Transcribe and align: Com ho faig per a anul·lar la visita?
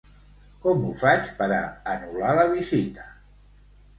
Com 0.63 0.79
ho 0.87 0.93
faig 1.01 1.27
per 1.41 1.49
a 1.57 1.59
anul·lar 1.93 2.33
la 2.39 2.45
visita? 2.53 3.05